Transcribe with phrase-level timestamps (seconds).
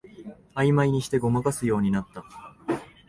[0.55, 2.25] あいまいにしてごまかすようになった